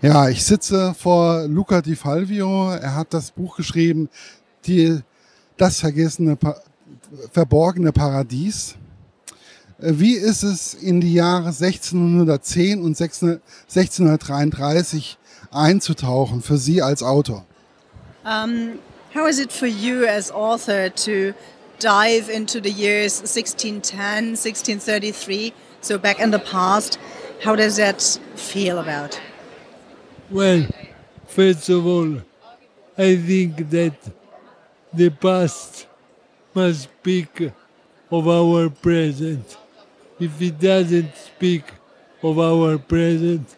Ja, 0.00 0.28
ich 0.28 0.44
sitze 0.44 0.94
vor 0.94 1.48
Luca 1.48 1.80
Di 1.80 1.96
Falvio. 1.96 2.70
Er 2.70 2.94
hat 2.94 3.12
das 3.14 3.32
Buch 3.32 3.56
geschrieben, 3.56 4.08
die, 4.66 5.00
das 5.56 5.80
vergessene, 5.80 6.38
verborgene 7.32 7.90
Paradies. 7.92 8.76
Wie 9.78 10.12
ist 10.14 10.42
es 10.42 10.74
in 10.74 11.00
die 11.00 11.14
Jahre 11.14 11.48
1610 11.48 12.82
und 12.82 13.00
1633 13.00 15.16
einzutauchen 15.50 16.42
für 16.42 16.58
Sie 16.58 16.82
als 16.82 17.02
Autor? 17.02 17.46
Um, 18.24 18.80
how 19.14 19.26
is 19.28 19.38
it 19.38 19.52
for 19.52 19.68
you 19.68 20.04
as 20.04 20.32
author 20.32 20.92
to 20.94 21.32
dive 21.78 22.28
into 22.28 22.60
the 22.60 22.70
years 22.70 23.20
1610, 23.20 24.36
1633, 24.36 25.54
so 25.80 25.98
back 25.98 26.20
in 26.20 26.30
the 26.32 26.38
past? 26.38 26.98
How 27.42 27.54
does 27.54 27.76
that 27.76 28.02
feel 28.34 28.78
about? 28.78 29.20
Well, 30.28 30.66
first 31.26 31.68
of 31.68 31.86
all, 31.86 32.16
I 32.96 33.16
think 33.16 33.70
that 33.70 33.94
the 34.92 35.10
past 35.10 35.86
must 36.52 36.82
speak 36.82 37.52
of 38.10 38.26
our 38.26 38.68
present. 38.70 39.56
If 40.18 40.42
it 40.42 40.58
doesn't 40.58 41.14
speak 41.16 41.62
of 42.24 42.40
our 42.40 42.76
present, 42.76 43.54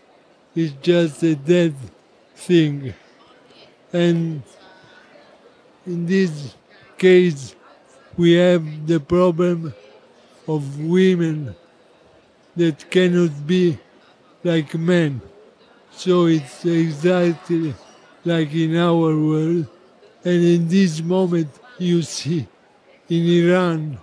it's 0.55 0.75
just 0.83 1.23
a 1.23 1.35
dead 1.35 1.75
thing. 2.37 2.93
And 3.93 4.43
in 5.87 6.05
this 6.05 6.55
case, 6.99 7.55
we 8.17 8.33
have 8.33 8.87
the 8.87 9.01
problem 9.01 9.73
of 10.47 10.79
women 10.79 11.57
that 12.57 12.91
cannot 12.91 13.47
be 13.47 13.79
like 14.43 14.75
men. 14.75 15.21
So 15.93 16.27
it's 16.27 16.65
exactly 16.65 17.75
like 18.25 18.53
in 18.55 18.77
our 18.77 19.17
world. 19.17 19.67
And 20.25 20.45
in 20.45 20.69
this 20.69 21.01
moment, 21.03 21.49
you 21.79 22.03
see 22.03 22.47
in 23.09 23.27
Iran 23.27 23.99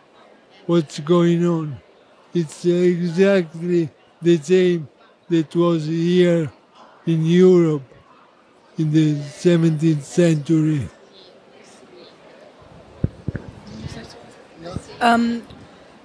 what's 0.65 0.99
going 0.99 1.45
on. 1.45 1.77
It's 2.33 2.65
exactly 2.65 3.89
the 4.21 4.37
same 4.37 4.87
that 5.29 5.55
was 5.55 5.85
here 5.85 6.51
in 7.05 7.25
Europe 7.25 7.83
in 8.77 8.91
the 8.91 9.15
17th 9.15 10.03
century. 10.03 10.87
Um, 14.99 15.43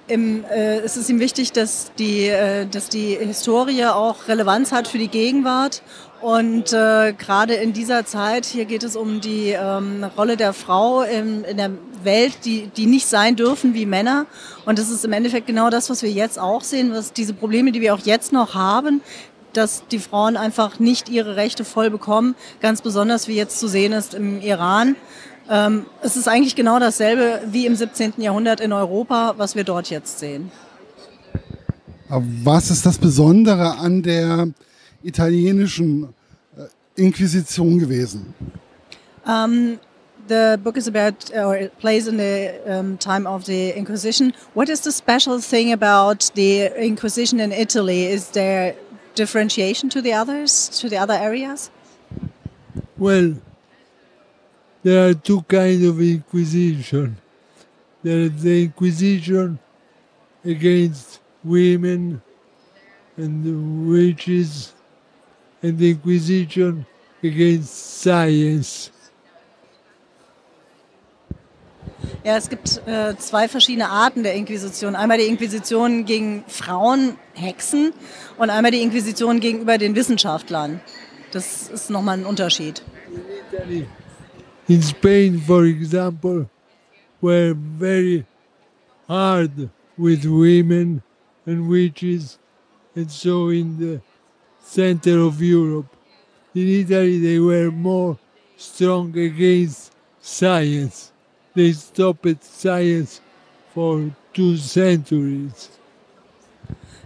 im, 0.07 0.43
äh, 0.45 0.79
es 0.79 0.97
ist 0.97 1.09
ihm 1.09 1.19
wichtig, 1.19 1.51
dass 1.51 1.91
die, 1.97 2.27
äh, 2.27 2.65
dass 2.65 2.89
die 2.89 3.15
Historie 3.15 3.85
auch 3.85 4.27
Relevanz 4.27 4.71
hat 4.71 4.87
für 4.87 4.97
die 4.97 5.07
Gegenwart. 5.07 5.81
Und 6.21 6.71
äh, 6.71 7.13
gerade 7.13 7.55
in 7.55 7.73
dieser 7.73 8.05
Zeit, 8.05 8.45
hier 8.45 8.65
geht 8.65 8.83
es 8.83 8.95
um 8.95 9.19
die 9.19 9.49
ähm, 9.49 10.05
Rolle 10.17 10.37
der 10.37 10.53
Frau 10.53 11.01
in, 11.01 11.43
in 11.43 11.57
der 11.57 11.71
Welt, 12.03 12.45
die, 12.45 12.67
die 12.67 12.85
nicht 12.85 13.07
sein 13.07 13.35
dürfen 13.35 13.73
wie 13.73 13.85
Männer. 13.85 14.25
Und 14.65 14.79
das 14.79 14.89
ist 14.89 15.03
im 15.03 15.11
Endeffekt 15.11 15.47
genau 15.47 15.69
das, 15.69 15.89
was 15.89 16.01
wir 16.01 16.11
jetzt 16.11 16.39
auch 16.39 16.61
sehen, 16.63 16.93
was 16.93 17.11
diese 17.11 17.33
Probleme, 17.33 17.71
die 17.71 17.81
wir 17.81 17.93
auch 17.93 17.99
jetzt 17.99 18.31
noch 18.31 18.55
haben, 18.55 19.01
dass 19.51 19.85
die 19.87 19.99
Frauen 19.99 20.37
einfach 20.37 20.79
nicht 20.79 21.09
ihre 21.09 21.35
Rechte 21.35 21.65
voll 21.65 21.89
bekommen, 21.89 22.35
ganz 22.61 22.81
besonders 22.81 23.27
wie 23.27 23.35
jetzt 23.35 23.59
zu 23.59 23.67
sehen 23.67 23.91
ist 23.93 24.13
im 24.13 24.41
Iran. 24.41 24.95
Ähm, 25.49 25.85
es 26.01 26.15
ist 26.15 26.27
eigentlich 26.27 26.55
genau 26.55 26.79
dasselbe 26.79 27.41
wie 27.51 27.65
im 27.65 27.75
17. 27.75 28.13
Jahrhundert 28.17 28.61
in 28.61 28.71
Europa, 28.71 29.33
was 29.37 29.55
wir 29.55 29.63
dort 29.63 29.89
jetzt 29.89 30.19
sehen. 30.19 30.51
Was 32.09 32.69
ist 32.69 32.85
das 32.85 32.97
Besondere 32.97 33.77
an 33.77 34.03
der 34.03 34.49
italienischen 35.01 36.13
äh, 36.55 37.01
Inquisition 37.01 37.79
gewesen? 37.79 38.33
Um, 39.25 39.79
the 40.27 40.57
book 40.63 40.77
is 40.77 40.87
about, 40.87 41.31
or 41.33 41.55
it 41.55 41.77
plays 41.79 42.07
in 42.07 42.17
the 42.17 42.53
um, 42.67 42.97
time 42.97 43.25
of 43.25 43.45
the 43.45 43.71
Inquisition. 43.71 44.33
What 44.53 44.69
is 44.69 44.81
the 44.81 44.91
special 44.91 45.39
thing 45.39 45.73
about 45.73 46.31
the 46.35 46.67
Inquisition 46.77 47.39
in 47.39 47.51
Italy? 47.51 48.05
Is 48.05 48.31
there 48.31 48.75
differentiation 49.15 49.89
to 49.89 50.01
the 50.01 50.13
others, 50.13 50.69
to 50.81 50.89
the 50.89 50.97
other 50.97 51.13
areas? 51.13 51.69
Well, 52.97 53.35
there 54.83 55.09
are 55.09 55.13
two 55.13 55.41
kinds 55.43 55.85
of 55.85 55.99
inquisition. 55.99 57.17
There 58.03 58.19
is 58.27 58.43
the 58.43 58.63
inquisition 58.65 59.59
against 60.45 61.21
women 61.43 62.21
and 63.17 63.89
witches, 63.89 64.73
and 65.61 65.77
the 65.77 65.91
inquisition 65.91 66.85
against 67.23 68.01
science. 68.01 68.91
Ja, 72.23 72.37
es 72.37 72.49
gibt 72.49 72.81
äh, 72.85 73.17
zwei 73.17 73.47
verschiedene 73.47 73.89
Arten 73.89 74.23
der 74.23 74.33
Inquisition. 74.35 74.95
Einmal 74.95 75.17
die 75.17 75.25
Inquisition 75.25 76.05
gegen 76.05 76.43
Frauen, 76.47 77.17
Hexen 77.33 77.93
und 78.37 78.49
einmal 78.49 78.71
die 78.71 78.81
Inquisition 78.81 79.39
gegenüber 79.39 79.77
den 79.77 79.95
Wissenschaftlern. 79.95 80.79
Das 81.31 81.69
ist 81.69 81.89
nochmal 81.89 82.19
ein 82.19 82.25
Unterschied. 82.25 82.81
In 83.13 83.21
Italy, 83.57 83.87
in 84.67 84.81
Spain, 84.81 85.39
for 85.39 85.65
example, 85.65 86.49
were 87.21 87.53
very 87.53 88.25
hard 89.07 89.69
with 89.97 90.25
women 90.25 91.01
and 91.45 91.69
witches, 91.69 92.37
and 92.95 93.11
so 93.11 93.49
in 93.49 93.77
the 93.77 94.01
center 94.61 95.19
of 95.19 95.41
Europe. 95.41 95.95
In 96.55 96.67
Italy, 96.67 97.19
they 97.19 97.39
were 97.39 97.71
more 97.71 98.17
strong 98.57 99.17
against 99.17 99.91
science. 100.21 101.11
They 101.53 101.73
stopped 101.73 102.43
science 102.43 103.21
for 103.73 104.11
two 104.33 104.57
centuries. 104.57 105.69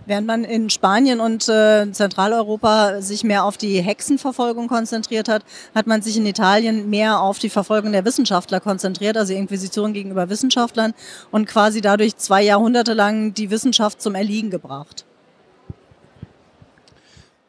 Während 0.07 0.25
man 0.25 0.45
in 0.45 0.69
Spanien 0.69 1.19
und 1.19 1.49
äh, 1.49 1.91
Zentraleuropa 1.91 3.01
sich 3.01 3.25
mehr 3.25 3.43
auf 3.43 3.57
die 3.57 3.81
Hexenverfolgung 3.81 4.69
konzentriert 4.69 5.27
hat, 5.27 5.43
hat 5.75 5.85
man 5.85 6.01
sich 6.01 6.15
in 6.15 6.25
Italien 6.25 6.89
mehr 6.89 7.19
auf 7.19 7.39
die 7.39 7.49
Verfolgung 7.49 7.91
der 7.91 8.05
Wissenschaftler 8.05 8.61
konzentriert, 8.61 9.17
also 9.17 9.33
Inquisition 9.33 9.91
gegenüber 9.91 10.29
Wissenschaftlern 10.29 10.93
und 11.29 11.45
quasi 11.45 11.81
dadurch 11.81 12.15
zwei 12.15 12.41
Jahrhunderte 12.41 12.93
lang 12.93 13.33
die 13.33 13.51
Wissenschaft 13.51 14.01
zum 14.01 14.15
Erliegen 14.15 14.49
gebracht. 14.49 15.03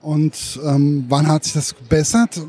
Und 0.00 0.58
ähm, 0.64 1.04
wann 1.08 1.28
hat 1.28 1.44
sich 1.44 1.52
das 1.52 1.76
gebessert? 1.76 2.40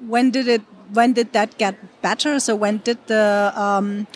When 0.00 0.32
did 0.32 0.46
it 0.46 0.62
when 0.94 1.12
did 1.12 1.34
that 1.34 1.58
get 1.58 1.74
better? 2.00 2.40
So 2.40 2.58
when 2.58 2.82
did 2.82 2.98
the 3.08 3.50
um, 3.54 4.06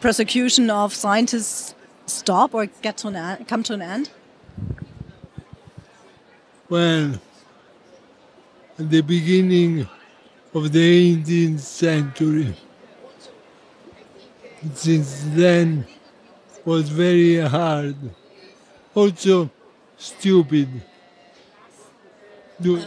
persecution 0.00 0.70
of 0.70 0.94
scientists 0.94 1.74
stop 2.08 2.54
or 2.54 2.66
get 2.66 2.96
to 2.98 3.08
an 3.08 3.16
end, 3.16 3.48
come 3.48 3.62
to 3.64 3.74
an 3.74 3.82
end? 3.82 4.10
Well, 6.68 7.20
at 8.78 8.90
the 8.90 9.00
beginning 9.00 9.88
of 10.54 10.72
the 10.72 11.16
18th 11.16 11.60
century, 11.60 12.54
since 14.74 15.24
then 15.28 15.86
was 16.64 16.88
very 16.88 17.36
hard, 17.36 17.96
also 18.94 19.50
stupid. 19.96 20.68
Do, 22.60 22.84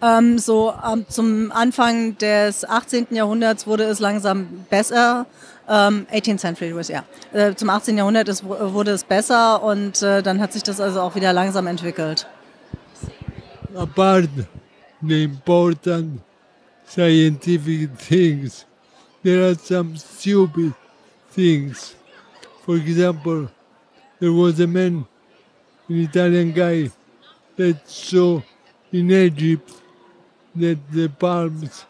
Ähm, 0.00 0.38
so 0.38 0.72
ähm, 0.86 1.06
zum 1.08 1.50
Anfang 1.52 2.16
des 2.18 2.64
18. 2.64 3.08
Jahrhunderts 3.10 3.66
wurde 3.66 3.84
es 3.84 3.98
langsam 3.98 4.66
besser. 4.70 5.26
Ähm, 5.68 6.06
18th 6.12 6.38
century 6.38 6.74
was 6.74 6.88
ja. 6.88 7.04
Äh, 7.32 7.54
zum 7.54 7.68
18. 7.68 7.98
Jahrhundert 7.98 8.28
ist, 8.28 8.44
wurde 8.44 8.92
es 8.92 9.04
besser 9.04 9.62
und 9.62 10.02
äh, 10.02 10.22
dann 10.22 10.40
hat 10.40 10.52
sich 10.52 10.62
das 10.62 10.80
also 10.80 11.00
auch 11.00 11.14
wieder 11.14 11.32
langsam 11.32 11.66
entwickelt. 11.66 12.26
apart 13.76 14.30
the 15.02 15.24
important 15.24 16.20
scientific 16.86 17.96
things, 17.98 18.64
there 19.22 19.48
are 19.48 19.54
some 19.54 19.96
stupid 19.96 20.72
things. 21.32 21.94
For 22.64 22.76
example, 22.76 23.50
there 24.18 24.32
was 24.32 24.60
a 24.60 24.66
man, 24.66 25.06
an 25.88 25.96
Italian 25.96 26.52
guy, 26.52 26.90
that 27.56 27.88
saw 27.88 28.42
in 28.92 29.10
Egypt 29.10 29.70
that 30.60 30.78
the 30.92 31.08
palms 31.08 31.86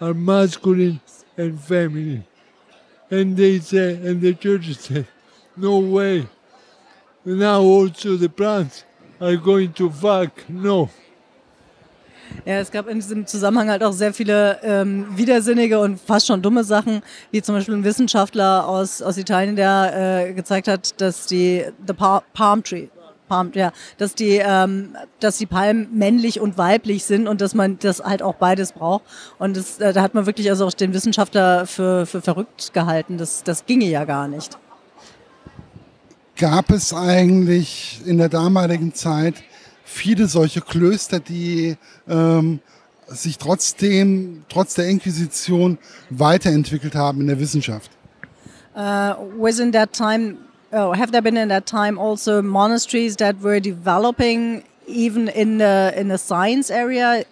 are 0.00 0.14
masculine 0.14 1.00
and 1.36 1.60
feminine. 1.60 2.24
And 3.10 3.36
they 3.36 3.60
say, 3.60 3.94
and 3.94 4.20
the 4.20 4.34
church 4.34 4.74
said, 4.74 5.06
no 5.56 5.78
way. 5.78 6.26
Now 7.24 7.60
also 7.60 8.16
the 8.16 8.28
plants 8.28 8.84
are 9.20 9.36
going 9.36 9.72
to 9.74 9.90
fuck. 9.90 10.48
No. 10.48 10.90
Ja, 12.44 12.54
es 12.58 12.70
gab 12.70 12.88
in 12.88 12.98
diesem 12.98 13.26
Zusammenhang 13.26 13.68
halt 13.68 13.82
auch 13.82 13.92
sehr 13.92 14.12
viele 14.12 14.58
ähm, 14.62 15.06
widersinnige 15.16 15.78
und 15.78 16.00
fast 16.00 16.26
schon 16.26 16.42
dumme 16.42 16.64
Sachen, 16.64 17.02
wie 17.30 17.42
zum 17.42 17.54
Beispiel 17.54 17.74
ein 17.74 17.84
Wissenschaftler 17.84 18.66
aus, 18.66 19.02
aus 19.02 19.16
Italien, 19.16 19.56
der 19.56 20.26
äh, 20.28 20.32
gezeigt 20.32 20.68
hat, 20.68 21.00
dass 21.00 21.26
die 21.26 21.64
the 21.86 21.94
palm 21.94 22.62
tree, 22.62 22.88
Palm, 23.26 23.50
ja, 23.54 23.72
dass 23.98 24.14
die, 24.14 24.40
ähm, 24.42 24.96
dass 25.20 25.38
die 25.38 25.46
Palmen 25.46 25.88
männlich 25.92 26.40
und 26.40 26.58
weiblich 26.58 27.04
sind 27.04 27.28
und 27.28 27.40
dass 27.40 27.54
man 27.54 27.78
das 27.78 28.00
halt 28.00 28.22
auch 28.22 28.34
beides 28.34 28.72
braucht. 28.72 29.04
Und 29.38 29.56
das, 29.56 29.78
äh, 29.78 29.92
da 29.92 30.02
hat 30.02 30.14
man 30.14 30.26
wirklich 30.26 30.50
also 30.50 30.66
auch 30.66 30.72
den 30.72 30.92
Wissenschaftler 30.92 31.66
für, 31.66 32.06
für 32.06 32.22
verrückt 32.22 32.72
gehalten. 32.72 33.18
Das, 33.18 33.42
das 33.42 33.66
ginge 33.66 33.86
ja 33.86 34.04
gar 34.04 34.28
nicht. 34.28 34.58
Gab 36.36 36.70
es 36.70 36.92
eigentlich 36.92 38.02
in 38.04 38.18
der 38.18 38.28
damaligen 38.28 38.92
Zeit 38.94 39.36
viele 39.84 40.26
solche 40.26 40.60
Klöster, 40.60 41.20
die 41.20 41.76
ähm, 42.08 42.60
sich 43.06 43.38
trotzdem, 43.38 44.44
trotz 44.48 44.74
der 44.74 44.88
Inquisition 44.88 45.78
weiterentwickelt 46.10 46.94
haben 46.94 47.20
in 47.22 47.28
der 47.28 47.40
Wissenschaft? 47.40 47.90
Uh, 48.74 49.14
was 49.38 49.58
in 49.58 49.72
that 49.72 49.92
time 49.94 50.36
oh, 50.72 50.92
have 50.92 51.12
there 51.12 51.22
been 51.22 51.36
in 51.36 51.48
that 51.48 51.66
time 51.66 51.98
also 51.98 52.42
monasteries 52.42 53.16
that 53.16 53.38
were 53.40 53.60
developing 53.60 54.64
even 54.86 55.28
in 55.28 55.58
the 55.58 55.92
in 55.96 56.08
the 56.08 56.18
science 56.18 56.70
area 56.70 57.24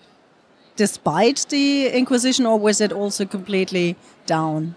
despite 0.77 1.47
the 1.51 1.87
Inquisition, 1.89 2.47
or 2.47 2.59
was 2.59 2.81
it 2.81 2.93
also 2.93 3.25
completely 3.25 3.97
down? 4.27 4.75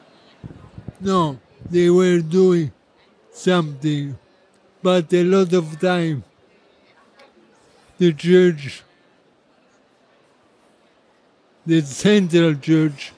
No, 0.99 1.39
they 1.69 1.89
were 1.89 2.19
doing 2.19 2.71
something, 3.31 4.17
but 4.81 5.11
a 5.13 5.23
lot 5.23 5.53
of 5.53 5.79
time 5.79 6.23
the 7.97 8.13
church, 8.13 8.83
the 11.65 11.81
central 11.81 12.53
church, 12.55 13.11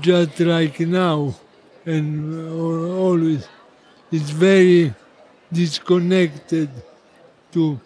just 0.00 0.38
like 0.40 0.80
now 0.80 1.34
and 1.84 2.50
always 2.52 3.48
is 4.10 4.30
very 4.30 4.92
disconnected 5.50 6.68
to 7.52 7.78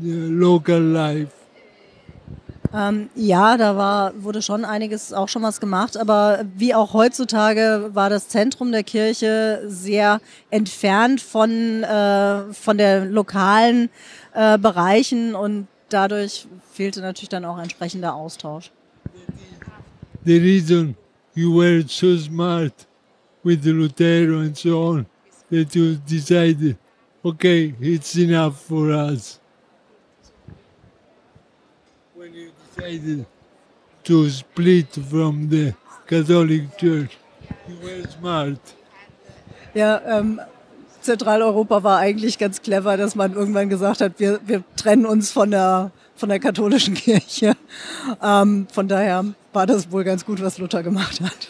the 0.00 0.28
local 0.28 0.80
life. 0.80 1.32
Ähm, 2.74 3.10
ja, 3.14 3.58
da 3.58 3.76
war, 3.76 4.12
wurde 4.22 4.40
schon 4.40 4.64
einiges, 4.64 5.12
auch 5.12 5.28
schon 5.28 5.42
was 5.42 5.60
gemacht, 5.60 5.98
aber 5.98 6.46
wie 6.56 6.74
auch 6.74 6.94
heutzutage 6.94 7.90
war 7.92 8.08
das 8.08 8.28
Zentrum 8.28 8.72
der 8.72 8.82
Kirche 8.82 9.62
sehr 9.66 10.22
entfernt 10.50 11.20
von, 11.20 11.82
äh, 11.82 12.52
von 12.54 12.78
der 12.78 13.04
lokalen 13.04 13.90
äh, 14.32 14.56
Bereichen 14.56 15.34
und 15.34 15.68
dadurch 15.90 16.46
fehlte 16.72 17.02
natürlich 17.02 17.28
dann 17.28 17.44
auch 17.44 17.58
entsprechender 17.58 18.14
Austausch. 18.14 18.70
The 20.24 20.38
reason 20.38 20.96
you 21.34 21.54
were 21.54 21.84
so 21.86 22.16
smart 22.16 22.86
with 23.44 23.64
Lutero 23.64 24.40
and 24.40 24.56
so 24.56 24.82
on 24.82 25.06
that 25.50 25.74
you 25.74 25.96
decided, 25.96 26.76
okay, 27.24 27.74
it's 27.80 28.16
enough 28.16 28.60
for 28.62 28.92
us. 28.92 29.40
When 32.14 32.34
you 32.34 32.52
decided 32.74 33.26
to 34.04 34.30
split 34.30 34.88
from 35.10 35.48
the 35.48 35.74
Catholic 36.06 36.76
Church, 36.78 37.16
you 37.68 37.76
were 37.82 38.08
smart. 38.08 38.58
Ja, 39.74 40.00
ähm, 40.06 40.40
Zentraleuropa 41.00 41.82
war 41.82 41.98
eigentlich 41.98 42.38
ganz 42.38 42.62
clever, 42.62 42.96
dass 42.96 43.14
man 43.14 43.34
irgendwann 43.34 43.68
gesagt 43.68 44.00
hat, 44.00 44.12
wir, 44.18 44.40
wir 44.46 44.62
trennen 44.76 45.06
uns 45.06 45.32
von 45.32 45.50
der, 45.50 45.90
von 46.14 46.28
der 46.28 46.38
katholischen 46.38 46.94
Kirche. 47.06 47.56
Ähm, 48.22 48.68
von 48.72 48.88
daher 48.88 49.24
war 49.52 49.66
das 49.66 49.90
wohl 49.90 50.04
ganz 50.04 50.24
gut, 50.24 50.40
was 50.42 50.58
Luther 50.58 50.82
gemacht 50.82 51.20
hat. 51.20 51.48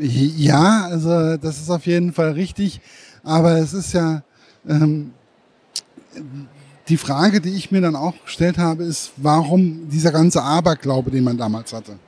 Ja, 0.00 0.88
also 0.90 1.36
das 1.36 1.60
ist 1.60 1.70
auf 1.70 1.86
jeden 1.86 2.12
Fall 2.12 2.32
richtig. 2.32 2.80
Aber 3.22 3.52
es 3.58 3.74
ist 3.74 3.92
ja 3.92 4.22
ähm, 4.68 5.12
die 6.88 6.96
Frage, 6.96 7.40
die 7.40 7.50
ich 7.50 7.70
mir 7.70 7.80
dann 7.80 7.96
auch 7.96 8.14
gestellt 8.24 8.58
habe, 8.58 8.84
ist, 8.84 9.12
warum 9.16 9.88
dieser 9.88 10.10
ganze 10.10 10.42
Aberglaube, 10.42 11.10
den 11.10 11.24
man 11.24 11.36
damals 11.36 11.72
hatte. 11.72 11.98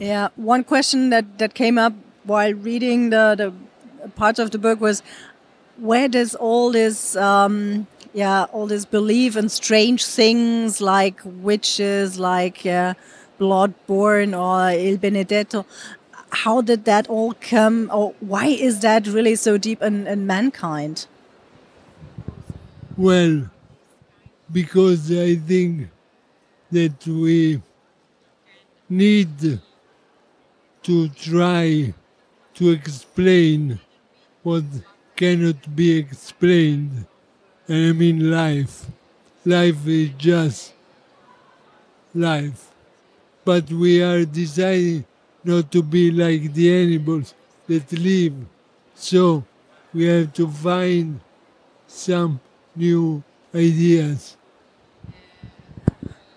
Yeah, 0.00 0.30
one 0.36 0.64
question 0.64 1.10
that, 1.10 1.24
that 1.38 1.54
came 1.54 1.78
up 1.78 1.92
while 2.24 2.54
reading 2.54 3.10
the, 3.10 3.34
the 3.36 3.52
parts 4.16 4.38
of 4.38 4.50
the 4.50 4.58
book 4.58 4.80
was, 4.80 5.02
where 5.78 6.08
does 6.08 6.34
all 6.34 6.72
this, 6.72 7.16
um, 7.16 7.86
yeah, 8.12 8.46
all 8.52 8.66
this 8.66 8.84
belief 8.84 9.36
in 9.36 9.48
strange 9.48 10.04
things 10.04 10.80
like 10.80 11.20
witches, 11.24 12.18
like 12.18 12.66
uh, 12.66 12.94
Bloodborne 13.38 14.34
or 14.34 14.70
Il 14.70 14.98
Benedetto, 14.98 15.64
how 16.32 16.62
did 16.62 16.84
that 16.86 17.08
all 17.08 17.34
come, 17.40 17.90
or 17.92 18.14
why 18.20 18.46
is 18.46 18.80
that 18.80 19.06
really 19.06 19.36
so 19.36 19.58
deep 19.58 19.82
in, 19.82 20.06
in 20.06 20.26
mankind? 20.26 21.06
Well, 22.96 23.50
because 24.50 25.10
I 25.12 25.36
think 25.36 25.88
that 26.70 27.06
we 27.06 27.60
need 28.88 29.60
to 30.82 31.08
try 31.10 31.94
to 32.54 32.70
explain 32.70 33.80
what 34.42 34.64
cannot 35.16 35.76
be 35.76 35.98
explained. 35.98 37.06
And 37.68 37.90
I 37.90 37.92
mean 37.92 38.30
life. 38.30 38.86
Life 39.44 39.86
is 39.86 40.10
just 40.18 40.72
life. 42.14 42.70
But 43.44 43.70
we 43.70 44.02
are 44.02 44.24
deciding 44.24 45.04
not 45.44 45.70
to 45.70 45.82
be 45.82 46.10
like 46.10 46.54
the 46.54 46.70
animals 46.70 47.34
that 47.68 47.90
live. 47.92 48.34
So 48.94 49.44
we 49.92 50.06
have 50.06 50.32
to 50.34 50.48
find 50.48 51.20
some 51.86 52.40
new 52.76 53.22
ideas. 53.54 54.36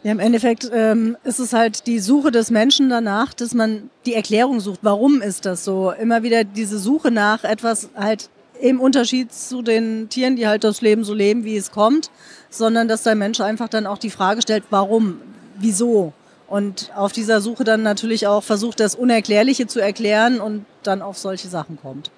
Ja, 0.04 0.12
im 0.12 0.20
Endeffekt 0.20 0.70
ähm, 0.72 1.18
ist 1.24 1.40
es 1.40 1.52
halt 1.52 1.88
die 1.88 1.98
Suche 2.00 2.30
des 2.30 2.52
Menschen 2.52 2.90
danach, 2.90 3.34
dass 3.34 3.56
man 3.56 3.90
die 4.06 4.14
Erklärung 4.14 4.60
sucht. 4.60 4.82
Warum 4.84 5.20
ist 5.20 5.46
das 5.46 5.66
so? 5.66 5.92
Immer 5.92 6.22
wieder 6.22 6.44
diese 6.44 6.78
Suche 6.78 7.10
nach 7.10 7.44
etwas 7.44 7.90
halt 7.96 8.30
im 8.62 8.80
Unterschied 8.80 9.34
zu 9.34 9.64
den 9.64 10.08
Tieren, 10.10 10.36
die 10.36 10.48
halt 10.48 10.64
das 10.64 10.82
Leben 10.82 11.04
so 11.04 11.16
leben, 11.16 11.44
wie 11.44 11.58
es 11.58 11.72
kommt, 11.72 12.12
sondern 12.52 12.88
dass 12.88 13.02
der 13.02 13.16
Mensch 13.16 13.42
einfach 13.42 13.68
dann 13.68 13.88
auch 13.88 13.98
die 13.98 14.12
Frage 14.12 14.44
stellt, 14.44 14.66
warum, 14.70 15.22
wieso? 15.58 16.14
Und 16.48 16.92
auf 16.96 17.12
dieser 17.12 17.42
Suche 17.42 17.64
dann 17.64 17.82
natürlich 17.82 18.28
auch 18.28 18.44
versucht, 18.44 18.80
das 18.80 18.96
Unerklärliche 18.96 19.68
zu 19.68 19.80
erklären 19.80 20.40
und 20.40 20.66
dann 20.84 21.02
auf 21.02 21.18
solche 21.18 21.48
Sachen 21.48 21.78
kommt. 21.82 22.12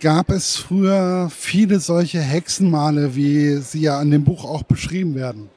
Gab 0.00 0.30
es 0.30 0.56
früher 0.56 1.30
viele 1.30 1.78
solche 1.78 2.20
Hexenmale, 2.20 3.14
wie 3.14 3.56
sie 3.58 3.82
ja 3.82 4.02
in 4.02 4.10
dem 4.10 4.24
Buch 4.24 4.44
auch 4.44 4.64
beschrieben 4.64 5.14
werden? 5.14 5.48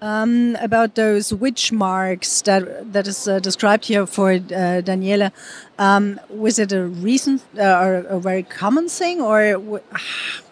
Um, 0.00 0.56
about 0.56 0.96
those 0.96 1.30
witch 1.30 1.70
marks 1.70 2.42
that 2.42 2.92
that 2.92 3.06
is 3.06 3.28
uh, 3.28 3.38
described 3.38 3.84
here 3.84 4.04
for 4.04 4.32
uh, 4.32 4.82
Daniela, 4.82 5.30
um, 5.78 6.18
was 6.28 6.58
it 6.58 6.72
a 6.72 6.86
recent 6.86 7.40
uh, 7.56 7.78
or 7.80 8.04
a 8.08 8.18
very 8.18 8.42
common 8.42 8.88
thing, 8.88 9.20
or 9.20 9.80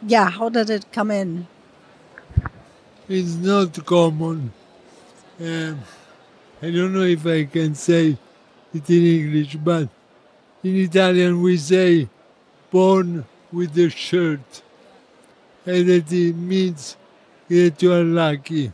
yeah, 0.06 0.30
how 0.30 0.50
did 0.50 0.70
it 0.70 0.86
come 0.92 1.10
in? 1.10 1.48
It's 3.08 3.34
not 3.34 3.84
common. 3.84 4.52
Um, 5.40 5.80
I 6.60 6.70
don't 6.70 6.92
know 6.92 7.00
if 7.00 7.24
I 7.24 7.44
can 7.44 7.74
say 7.74 8.18
it 8.74 8.90
in 8.90 9.06
English, 9.06 9.56
but 9.56 9.88
in 10.62 10.76
Italian 10.76 11.40
we 11.40 11.56
say 11.56 12.10
born 12.70 13.24
with 13.50 13.74
a 13.78 13.88
shirt. 13.88 14.62
And 15.64 15.88
that 15.88 16.12
it 16.12 16.36
means 16.36 16.94
that 17.48 17.82
you 17.82 17.90
are 17.90 18.04
lucky. 18.04 18.70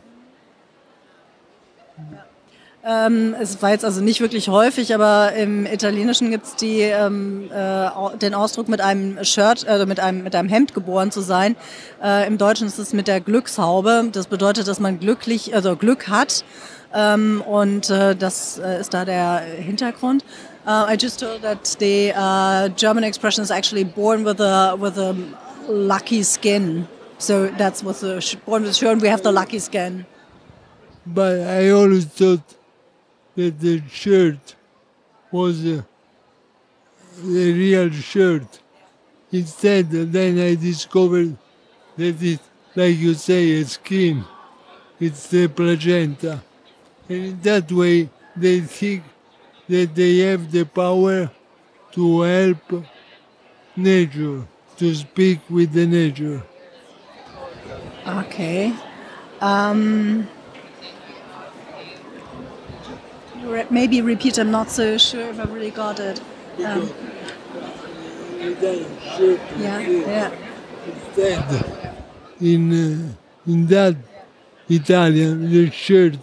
Ähm, 2.89 3.35
es 3.37 3.61
war 3.61 3.71
jetzt 3.71 3.83
also 3.83 3.99
nicht 3.99 4.21
wirklich 4.21 4.47
häufig, 4.47 4.95
aber 4.95 5.33
im 5.33 5.65
Italienischen 5.65 6.31
gibt 6.31 6.45
es 6.45 6.55
ähm, 6.61 7.49
äh, 7.51 8.17
den 8.17 8.33
Ausdruck 8.33 8.69
mit 8.69 8.79
einem 8.79 9.21
Shirt, 9.25 9.67
also 9.67 9.85
mit 9.85 9.99
einem, 9.99 10.23
mit 10.23 10.33
einem 10.35 10.47
Hemd 10.47 10.73
geboren 10.73 11.11
zu 11.11 11.19
sein. 11.19 11.57
Äh, 12.01 12.25
Im 12.27 12.37
Deutschen 12.37 12.65
ist 12.65 12.79
es 12.79 12.93
mit 12.93 13.09
der 13.09 13.19
Glückshaube. 13.19 14.07
Das 14.13 14.27
bedeutet, 14.27 14.69
dass 14.69 14.79
man 14.79 14.99
glücklich, 14.99 15.53
also 15.53 15.75
Glück 15.75 16.07
hat. 16.07 16.45
Ähm, 16.93 17.43
und 17.45 17.89
äh, 17.89 18.15
das 18.15 18.57
äh, 18.57 18.79
ist 18.79 18.93
da 18.93 19.03
der 19.03 19.39
Hintergrund. 19.39 20.23
Uh, 20.65 20.85
I 20.89 20.95
just 20.99 21.19
told 21.19 21.41
that 21.41 21.65
the 21.79 22.13
uh, 22.13 22.69
German 22.75 23.03
expression 23.03 23.43
is 23.43 23.51
actually 23.51 23.85
born 23.85 24.25
with 24.25 24.39
a 24.41 24.75
with 24.77 24.97
a 24.97 25.15
lucky 25.69 26.23
skin. 26.23 26.87
So 27.19 27.49
that's 27.57 27.83
what 27.83 27.99
the 27.99 28.21
born 28.45 28.63
with 28.63 28.75
shirt. 28.75 29.01
We 29.01 29.09
have 29.09 29.23
the 29.23 29.31
lucky 29.31 29.59
skin. 29.59 30.05
But 31.05 31.39
I 31.47 31.69
always 31.69 32.05
thought 32.05 32.41
that 33.37 33.59
the 33.59 33.81
shirt 33.89 34.55
was 35.31 35.65
a, 35.65 35.85
the 37.23 37.53
real 37.53 37.89
shirt. 37.91 38.59
Instead, 39.31 39.89
then 39.89 40.39
I 40.39 40.55
discovered 40.55 41.37
that 41.95 42.21
it's, 42.21 42.43
like 42.75 42.97
you 42.97 43.13
say, 43.13 43.61
a 43.61 43.65
skin. 43.65 44.25
It's 44.99 45.27
the 45.29 45.47
placenta. 45.47 46.43
And 47.07 47.25
in 47.25 47.41
that 47.41 47.71
way, 47.71 48.09
they 48.35 48.59
think 48.59 49.03
that 49.69 49.95
they 49.95 50.17
have 50.27 50.51
the 50.51 50.65
power 50.65 51.31
to 51.93 52.21
help 52.21 52.83
nature. 53.75 54.43
to 54.77 54.93
speak 54.93 55.39
with 55.49 55.73
the 55.73 55.85
nature. 55.85 56.41
Okay. 58.05 58.73
Um, 59.41 60.27
re- 63.47 63.67
maybe 63.69 64.01
repeat. 64.01 64.37
I'm 64.37 64.51
not 64.51 64.69
so 64.69 64.97
sure 64.97 65.29
if 65.29 65.39
I 65.39 65.43
really 65.43 65.71
got 65.71 65.99
it. 65.99 66.21
Um, 66.65 66.89
yeah, 69.59 69.79
yeah. 69.79 70.31
Instead, 70.85 71.65
in, 72.39 72.71
uh, 72.71 73.51
in 73.51 73.67
that 73.67 73.95
Italian, 74.69 75.49
the 75.49 75.71
shirt 75.71 76.17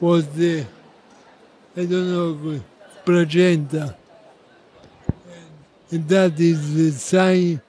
was 0.00 0.26
the, 0.28 0.64
I 1.76 1.84
don't 1.84 2.10
know, 2.12 2.60
placenta. 3.04 3.96
And 5.90 6.08
that 6.08 6.38
is 6.40 6.74
the 6.74 6.90
sign 6.90 7.60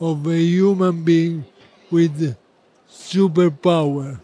of 0.00 0.26
a 0.26 0.38
human 0.38 1.02
being 1.04 1.44
with 1.90 2.36
superpower. 2.90 4.18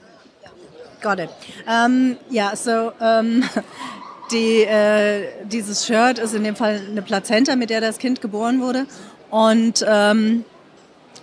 Got 1.01 1.19
it. 1.21 1.31
Um, 1.67 2.17
ja, 2.31 2.55
so 2.55 2.93
ähm, 3.01 3.43
die, 4.33 4.63
äh, 4.63 5.29
dieses 5.45 5.87
Shirt 5.87 6.19
ist 6.19 6.35
in 6.35 6.45
dem 6.45 6.57
Fall 6.57 6.81
eine 6.91 7.03
Plazenta, 7.03 7.57
mit 7.57 7.71
der 7.71 7.81
das 7.81 7.99
Kind 7.99 8.21
geboren 8.21 8.61
wurde. 8.61 8.87
Und 9.31 9.85
ähm, 9.89 10.45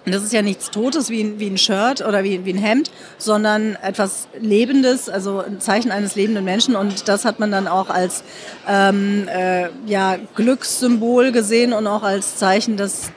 das 0.06 0.24
ist 0.24 0.34
ja 0.34 0.42
nichts 0.42 0.72
Totes 0.72 1.10
wie 1.10 1.22
ein, 1.22 1.40
wie 1.40 1.48
ein 1.48 1.58
Shirt 1.58 2.02
oder 2.02 2.24
wie, 2.24 2.46
wie 2.46 2.54
ein 2.54 2.58
Hemd, 2.58 2.92
sondern 3.18 3.76
etwas 3.76 4.28
Lebendes, 4.40 5.10
also 5.10 5.40
ein 5.40 5.60
Zeichen 5.60 5.92
eines 5.92 6.16
lebenden 6.16 6.46
Menschen. 6.46 6.76
Und 6.76 7.08
das 7.08 7.26
hat 7.26 7.40
man 7.40 7.52
dann 7.52 7.68
auch 7.68 7.90
als 7.90 8.24
ähm, 8.68 9.28
äh, 9.28 9.70
ja, 9.86 10.18
Glückssymbol 10.36 11.32
gesehen 11.32 11.74
und 11.74 11.86
auch 11.88 12.04
als 12.04 12.38
Zeichen, 12.38 12.78
dass 12.78 13.12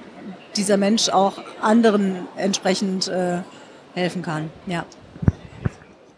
dieser 0.56 0.76
Mensch 0.76 1.08
auch 1.08 1.38
anderen 1.60 2.28
entsprechend 2.36 3.08
äh, 3.08 3.38
helfen 3.94 4.22
kann. 4.22 4.50
Ja. 4.66 4.84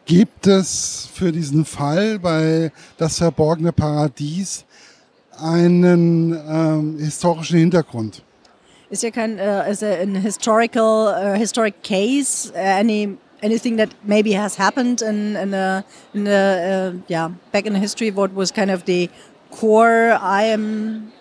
Gibt 0.07 0.47
es 0.47 1.09
für 1.15 1.33
diesen 1.33 1.65
Fall 1.65 2.19
bei 2.19 2.71
Das 2.99 3.17
verborgene 3.19 3.73
Paradies 3.73 4.67
einen 5.39 6.33
ähm, 6.47 6.99
historischen 6.99 7.59
Hintergrund? 7.59 8.23
Is 8.91 9.01
there 9.01 9.11
kind 9.11 9.41
uh, 9.41 9.69
is 9.69 9.81
there 9.81 10.01
an 10.01 10.15
historical 10.15 11.09
uh, 11.09 11.39
historic 11.39 11.83
case 11.83 12.53
uh, 12.55 12.59
any 12.59 13.17
anything 13.43 13.79
that 13.79 13.89
maybe 14.05 14.35
has 14.35 14.59
happened 14.59 15.01
in 15.01 15.37
in 15.37 15.51
the 15.51 15.83
in 16.13 16.25
the 16.25 16.31
uh, 16.31 17.03
yeah 17.09 17.31
back 17.51 17.67
in 17.67 17.75
history 17.75 18.11
what 18.13 18.35
was 18.35 18.53
kind 18.53 18.71
of 18.71 18.85
the 18.85 19.09
core 19.51 20.13
I 20.21 20.45
am 20.53 21.13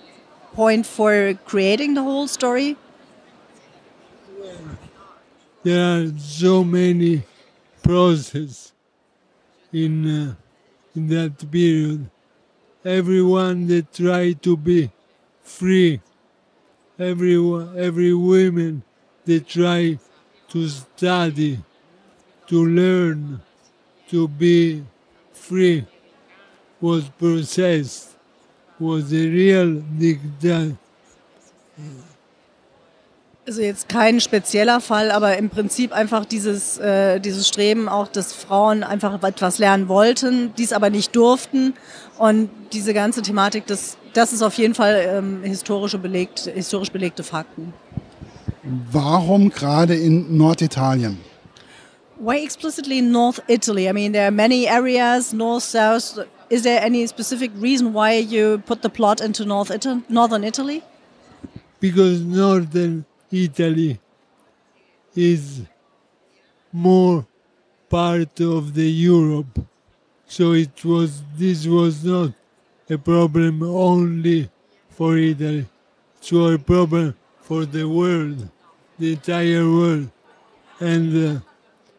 point 0.54 0.86
for 0.86 1.34
creating 1.46 1.96
the 1.96 2.04
whole 2.04 2.28
story? 2.28 2.76
There 5.64 5.80
are 5.80 6.12
so 6.20 6.66
many 6.66 7.24
processes 7.82 8.73
in, 9.74 10.06
uh, 10.06 10.36
in 10.96 11.08
that 11.08 11.52
period. 11.52 12.10
Everyone 12.86 13.68
that 13.68 13.94
tried 13.94 14.42
to 14.44 14.56
be 14.56 14.92
free, 15.42 16.02
everyone, 17.00 17.78
every 17.78 18.14
woman 18.14 18.84
that 19.26 19.48
tried 19.48 20.00
to 20.50 20.68
study, 20.68 21.60
to 22.48 22.66
learn, 22.66 23.42
to 24.10 24.28
be 24.28 24.84
free, 25.32 25.86
was 26.80 27.10
processed, 27.10 28.16
was 28.78 29.14
a 29.14 29.28
real 29.30 29.80
dictator. 29.80 30.78
Also 33.46 33.62
jetzt 33.62 33.90
kein 33.90 34.22
spezieller 34.22 34.80
Fall, 34.80 35.12
aber 35.12 35.38
im 35.38 35.50
Prinzip 35.50 35.92
einfach 35.92 36.24
dieses, 36.24 36.78
äh, 36.78 37.20
dieses 37.20 37.48
Streben 37.48 37.90
auch, 37.90 38.08
dass 38.08 38.32
Frauen 38.32 38.84
einfach 38.84 39.22
etwas 39.22 39.58
lernen 39.58 39.90
wollten, 39.90 40.54
dies 40.58 40.72
aber 40.72 40.90
nicht 40.90 41.14
durften. 41.14 41.74
Und 42.18 42.50
diese 42.72 42.94
ganze 42.94 43.22
Thematik, 43.22 43.68
das, 43.68 43.98
das 44.14 44.32
ist 44.32 44.44
auf 44.44 44.54
jeden 44.54 44.76
Fall 44.76 45.04
ähm, 45.06 45.44
historische 45.44 45.98
belegt, 45.98 46.50
historisch 46.56 46.92
belegte 46.92 47.24
Fakten. 47.24 47.74
Warum 48.92 49.50
gerade 49.50 49.96
in 49.96 50.38
Norditalien? 50.38 51.18
Why 52.18 52.42
explicitly 52.42 53.02
North 53.02 53.44
Italy? 53.48 53.90
I 53.90 53.94
mean, 53.94 54.14
there 54.14 54.24
are 54.24 54.32
many 54.32 54.68
areas, 54.68 55.34
north, 55.34 55.64
south. 55.64 56.26
Is 56.50 56.62
there 56.62 56.82
any 56.82 57.06
specific 57.08 57.52
reason 57.60 57.94
why 57.94 58.18
you 58.18 58.60
put 58.66 58.84
the 58.84 58.90
plot 58.90 59.20
into 59.20 59.44
North 59.44 59.70
Ita 59.70 60.02
Northern 60.08 60.46
Italy? 60.46 60.82
because 61.84 62.22
northern 62.22 63.04
Italy 63.34 64.00
is 65.16 65.62
more 66.72 67.26
part 67.90 68.40
of 68.42 68.76
the 68.76 68.90
Europe. 68.90 69.60
So 70.28 70.52
it 70.54 70.86
was 70.86 71.24
this 71.36 71.66
was 71.66 72.04
not 72.04 72.32
a 72.90 72.98
problem 72.98 73.64
only 73.64 74.50
for 74.90 75.18
Italy. 75.18 75.66
It 76.22 76.32
was 76.32 76.56
a 76.56 76.60
problem 76.60 77.16
for 77.42 77.66
the 77.66 77.86
world, 77.86 78.50
the 79.00 79.14
entire 79.14 79.66
world. 79.66 80.10
And 80.80 81.38
uh, 81.38 81.40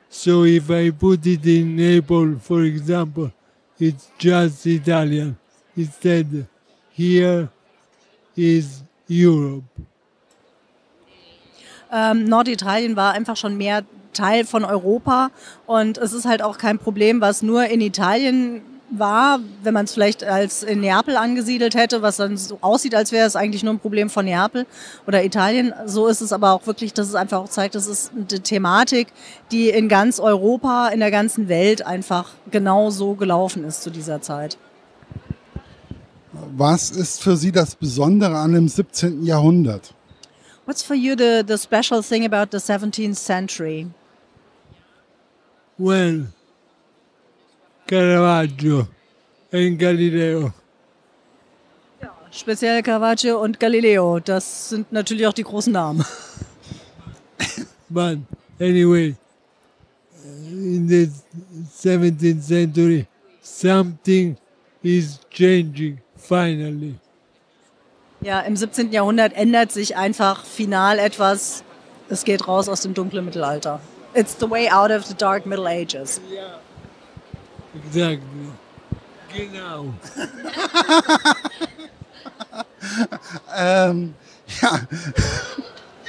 so 0.08 0.44
if 0.44 0.70
I 0.70 0.90
put 0.90 1.26
it 1.26 1.44
in 1.46 1.76
Naples, 1.76 2.42
for 2.42 2.62
example, 2.62 3.32
it's 3.78 4.08
just 4.18 4.66
Italian. 4.66 5.36
Instead, 5.76 6.46
here 6.92 7.48
is 8.36 8.82
Europe. 9.08 9.64
Ähm, 11.92 12.24
Norditalien 12.24 12.96
war 12.96 13.12
einfach 13.12 13.36
schon 13.36 13.56
mehr 13.56 13.82
Teil 14.12 14.44
von 14.44 14.64
Europa 14.64 15.30
und 15.66 15.98
es 15.98 16.12
ist 16.12 16.24
halt 16.24 16.42
auch 16.42 16.58
kein 16.58 16.78
Problem, 16.78 17.20
was 17.20 17.42
nur 17.42 17.66
in 17.66 17.80
Italien 17.80 18.62
war, 18.90 19.40
wenn 19.62 19.74
man 19.74 19.86
es 19.86 19.92
vielleicht 19.92 20.24
als 20.24 20.62
in 20.62 20.80
Neapel 20.80 21.16
angesiedelt 21.16 21.74
hätte, 21.74 22.02
was 22.02 22.16
dann 22.16 22.36
so 22.36 22.58
aussieht, 22.60 22.94
als 22.94 23.12
wäre 23.12 23.26
es 23.26 23.36
eigentlich 23.36 23.62
nur 23.62 23.74
ein 23.74 23.78
Problem 23.78 24.10
von 24.10 24.24
Neapel 24.24 24.66
oder 25.06 25.24
Italien. 25.24 25.72
So 25.86 26.06
ist 26.06 26.20
es 26.20 26.32
aber 26.32 26.52
auch 26.52 26.66
wirklich, 26.66 26.92
dass 26.92 27.08
es 27.08 27.14
einfach 27.14 27.38
auch 27.38 27.48
zeigt, 27.48 27.74
das 27.74 27.86
ist 27.86 28.12
eine 28.14 28.26
Thematik, 28.26 29.08
die 29.50 29.70
in 29.70 29.88
ganz 29.88 30.20
Europa, 30.20 30.88
in 30.88 31.00
der 31.00 31.10
ganzen 31.10 31.48
Welt 31.48 31.84
einfach 31.84 32.32
genau 32.50 32.90
so 32.90 33.14
gelaufen 33.14 33.64
ist 33.64 33.82
zu 33.82 33.90
dieser 33.90 34.20
Zeit. 34.20 34.58
Was 36.56 36.90
ist 36.90 37.22
für 37.22 37.36
Sie 37.36 37.52
das 37.52 37.74
Besondere 37.74 38.36
an 38.36 38.52
dem 38.52 38.68
17. 38.68 39.24
Jahrhundert? 39.24 39.94
What's 40.64 40.82
for 40.82 40.94
you 40.94 41.14
the, 41.14 41.44
the 41.46 41.58
special 41.58 42.00
thing 42.00 42.24
about 42.24 42.50
the 42.50 42.58
17th 42.58 43.16
century? 43.16 43.88
Well, 45.78 46.28
Caravaggio 47.86 48.88
and 49.52 49.78
Galileo. 49.78 50.54
Speziell 52.30 52.82
Caravaggio 52.82 53.40
und 53.40 53.60
Galileo, 53.60 54.18
das 54.18 54.70
sind 54.70 54.90
natürlich 54.90 55.26
auch 55.26 55.32
die 55.32 55.44
großen 55.44 55.72
Namen. 55.72 56.04
But 57.90 58.18
anyway, 58.58 59.14
in 60.24 60.88
the 60.88 61.10
17th 61.70 62.42
century, 62.42 63.06
something 63.40 64.36
is 64.82 65.20
changing 65.30 66.00
finally. 66.16 66.96
Ja, 68.24 68.40
im 68.40 68.56
17. 68.56 68.90
Jahrhundert 68.90 69.34
ändert 69.34 69.70
sich 69.70 69.96
einfach 69.96 70.44
final 70.46 70.98
etwas. 70.98 71.62
Es 72.08 72.24
geht 72.24 72.48
raus 72.48 72.70
aus 72.70 72.80
dem 72.80 72.94
dunklen 72.94 73.26
Mittelalter. 73.26 73.80
It's 74.14 74.34
the 74.40 74.50
way 74.50 74.70
out 74.70 74.90
of 74.90 75.04
the 75.04 75.14
dark 75.14 75.44
Middle 75.44 75.68
Ages. 75.68 76.22
Exactly. 77.74 78.48
Genau. 79.36 79.92
Ähm, 83.56 84.14
ja, 84.60 84.80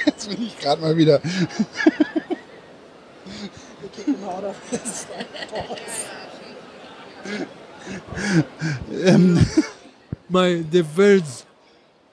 jetzt 0.04 0.28
bin 0.28 0.42
ich 0.42 0.58
gerade 0.58 0.80
mal 0.80 0.96
wieder. 0.96 1.20
ähm, 9.04 9.46
My 10.28 10.64
the 10.70 10.82
first 10.82 11.45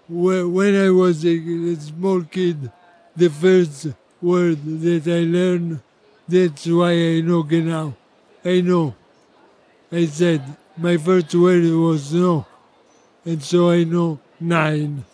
when 0.09 0.75
I 0.75 0.89
was 0.89 1.25
a, 1.25 1.75
small 1.75 2.23
kid, 2.23 2.71
the 3.15 3.29
first 3.29 3.87
word 4.21 4.59
that 4.81 5.07
I 5.07 5.23
learned. 5.23 5.81
That's 6.27 6.65
why 6.67 6.91
I 6.91 7.21
know 7.21 7.43
genau. 7.43 7.93
I 8.43 8.61
know. 8.61 8.95
I 9.91 10.05
said 10.05 10.41
my 10.77 10.97
first 10.97 11.35
word 11.35 11.63
was 11.63 12.13
no, 12.13 12.45
and 13.25 13.41
so 13.43 13.69
I 13.69 13.83
know 13.83 14.19
nine. 14.39 15.05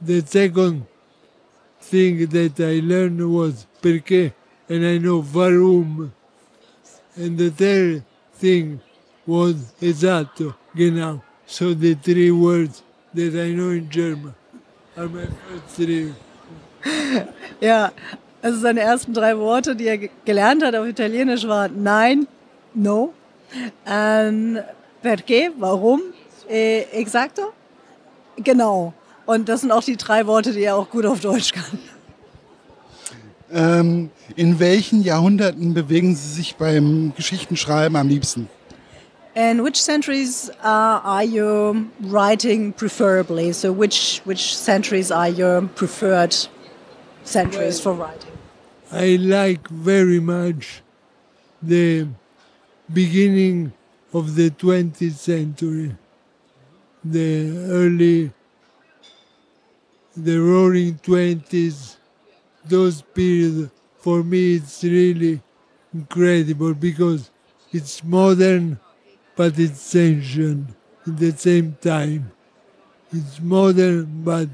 The 0.00 0.20
second 0.26 0.86
thing 1.80 2.26
that 2.26 2.60
I 2.60 2.80
learned 2.84 3.32
was 3.32 3.66
perché, 3.80 4.32
and 4.68 4.84
I 4.84 4.98
know 4.98 5.22
varum. 5.22 6.12
And 7.16 7.38
the 7.38 7.50
third 7.50 8.04
thing 8.34 8.80
was 9.26 9.72
esatto, 9.80 10.54
genau. 10.74 11.22
So 11.46 11.74
the 11.74 11.94
three 11.94 12.30
words 12.30 12.82
that 13.14 13.34
I 13.34 13.52
know 13.54 13.70
in 13.70 13.88
German 13.88 14.34
are 14.96 15.08
my 15.08 15.26
first 15.48 15.76
three. 15.76 16.12
ja, 17.60 17.92
also 18.42 18.58
seine 18.58 18.80
ersten 18.80 19.14
drei 19.14 19.36
Worte, 19.38 19.76
die 19.76 19.86
er 19.86 19.98
gelernt 20.24 20.64
hat 20.64 20.74
auf 20.74 20.86
Italienisch, 20.86 21.46
waren 21.46 21.82
Nein, 21.82 22.26
No, 22.74 23.12
ähm, 23.86 24.58
Perché, 25.02 25.50
warum, 25.58 26.00
äh, 26.48 26.82
exacto, 26.92 27.52
genau. 28.36 28.94
Und 29.26 29.48
das 29.48 29.60
sind 29.60 29.70
auch 29.70 29.84
die 29.84 29.96
drei 29.96 30.26
Worte, 30.26 30.52
die 30.52 30.62
er 30.62 30.76
auch 30.76 30.90
gut 30.90 31.06
auf 31.06 31.20
Deutsch 31.20 31.52
kann. 31.52 31.78
Ähm, 33.52 34.10
in 34.34 34.58
welchen 34.58 35.02
Jahrhunderten 35.02 35.74
bewegen 35.74 36.16
Sie 36.16 36.28
sich 36.34 36.56
beim 36.56 37.12
Geschichtenschreiben 37.14 37.96
am 37.96 38.08
liebsten? 38.08 38.48
And 39.34 39.62
which 39.62 39.80
centuries 39.80 40.50
uh, 40.62 41.00
are 41.02 41.24
you 41.24 41.90
writing 42.00 42.72
preferably? 42.74 43.52
So 43.52 43.72
which 43.72 44.20
which 44.24 44.54
centuries 44.54 45.10
are 45.10 45.28
your 45.28 45.62
preferred 45.62 46.36
centuries 47.24 47.80
for 47.80 47.94
writing? 47.94 48.32
I 48.90 49.16
like 49.16 49.68
very 49.68 50.20
much 50.20 50.82
the 51.62 52.08
beginning 52.92 53.72
of 54.12 54.34
the 54.34 54.50
20th 54.50 55.12
century, 55.12 55.96
the 57.02 57.56
early, 57.70 58.32
the 60.14 60.36
roaring 60.36 60.96
20s, 60.96 61.96
those 62.66 63.00
periods, 63.00 63.70
for 63.96 64.22
me 64.22 64.56
it's 64.56 64.84
really 64.84 65.40
incredible 65.94 66.74
because 66.74 67.30
it's 67.72 68.04
modern 68.04 68.78
but 69.36 69.58
it's 69.58 69.94
ancient 69.94 70.70
at 71.06 71.18
the 71.18 71.32
same 71.36 71.76
time. 71.80 72.30
It's 73.12 73.40
modern 73.40 74.22
but 74.24 74.48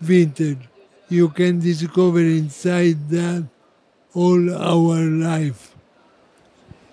vintage. 0.00 0.68
You 1.08 1.28
can 1.28 1.60
discover 1.60 2.20
inside 2.20 3.08
that 3.10 3.44
all 4.14 4.50
our 4.50 5.00
life. 5.00 5.74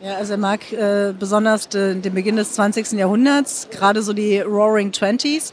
Ja, 0.01 0.17
also 0.17 0.33
er 0.33 0.37
mag 0.37 0.71
äh, 0.71 1.13
besonders 1.17 1.69
den, 1.69 2.01
den 2.01 2.13
Beginn 2.13 2.35
des 2.35 2.53
20. 2.53 2.91
Jahrhunderts, 2.93 3.69
gerade 3.71 4.01
so 4.03 4.13
die 4.13 4.39
Roaring 4.39 4.91
Twenties, 4.91 5.51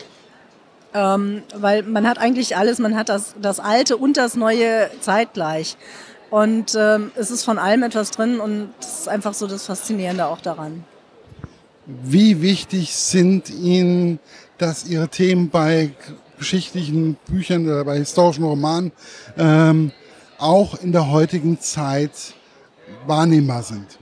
ähm, 0.93 1.43
weil 1.55 1.83
man 1.85 2.07
hat 2.07 2.19
eigentlich 2.19 2.57
alles, 2.57 2.79
man 2.79 2.95
hat 2.95 3.09
das, 3.09 3.35
das 3.41 3.61
Alte 3.61 3.97
und 3.97 4.17
das 4.17 4.37
Neue 4.37 4.91
zeitgleich. 5.01 5.77
Und 6.31 6.75
ähm, 6.79 7.13
es 7.15 7.31
ist 7.31 7.45
von 7.45 7.59
allem 7.59 7.83
etwas 7.83 8.11
drin 8.11 8.41
und 8.41 8.73
das 8.81 9.01
ist 9.01 9.09
einfach 9.09 9.35
so 9.35 9.47
das 9.47 9.67
Faszinierende 9.67 10.27
auch 10.27 10.41
daran. 10.41 10.85
Wie 11.87 12.41
wichtig 12.41 12.95
sind 12.95 13.51
Ihnen, 13.51 14.21
dass 14.59 14.87
Ihre 14.87 15.09
Themen 15.09 15.51
bei 15.51 15.91
geschichtlichen 16.39 17.17
Büchern 17.27 17.67
oder 17.67 17.85
bei 17.85 17.99
historischen 17.99 18.45
Romanen 18.45 18.93
ähm, 19.37 19.91
auch 20.39 20.81
in 20.81 20.93
der 20.93 21.11
heutigen 21.11 21.61
Zeit 21.61 22.35
wahrnehmbar 23.07 23.63
sind? 23.63 23.99